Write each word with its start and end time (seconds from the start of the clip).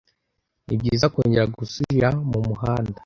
Nibyiza 0.67 1.05
kongera 1.13 1.51
gusubira 1.57 2.07
mumuhanda. 2.29 2.99